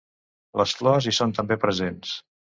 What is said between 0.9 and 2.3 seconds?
hi són també presents.